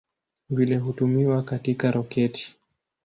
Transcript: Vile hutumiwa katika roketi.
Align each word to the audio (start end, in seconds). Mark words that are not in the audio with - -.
Vile 0.49 0.77
hutumiwa 0.77 1.43
katika 1.43 1.91
roketi. 1.91 2.55